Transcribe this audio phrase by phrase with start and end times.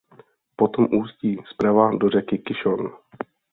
[0.55, 2.91] Potom ústí zprava do řeky Kišon.